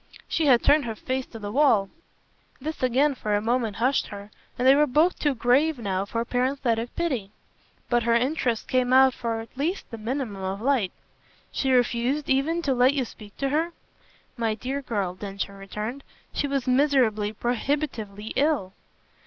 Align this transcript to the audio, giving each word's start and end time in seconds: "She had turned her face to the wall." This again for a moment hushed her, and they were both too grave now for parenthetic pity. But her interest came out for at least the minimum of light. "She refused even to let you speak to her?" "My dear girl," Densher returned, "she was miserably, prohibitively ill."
"She 0.27 0.47
had 0.47 0.63
turned 0.63 0.85
her 0.85 0.95
face 0.95 1.27
to 1.27 1.37
the 1.37 1.51
wall." 1.51 1.91
This 2.59 2.81
again 2.81 3.13
for 3.13 3.35
a 3.35 3.39
moment 3.39 3.75
hushed 3.75 4.07
her, 4.07 4.31
and 4.57 4.67
they 4.67 4.73
were 4.73 4.87
both 4.87 5.19
too 5.19 5.35
grave 5.35 5.77
now 5.77 6.05
for 6.05 6.25
parenthetic 6.25 6.95
pity. 6.95 7.29
But 7.87 8.01
her 8.01 8.15
interest 8.15 8.67
came 8.67 8.93
out 8.93 9.13
for 9.13 9.41
at 9.41 9.55
least 9.55 9.91
the 9.91 9.99
minimum 9.99 10.41
of 10.41 10.59
light. 10.59 10.91
"She 11.51 11.71
refused 11.71 12.31
even 12.31 12.63
to 12.63 12.73
let 12.73 12.95
you 12.95 13.05
speak 13.05 13.37
to 13.37 13.49
her?" 13.49 13.73
"My 14.37 14.55
dear 14.55 14.81
girl," 14.81 15.13
Densher 15.13 15.55
returned, 15.55 16.03
"she 16.33 16.47
was 16.47 16.65
miserably, 16.65 17.31
prohibitively 17.31 18.33
ill." 18.35 18.73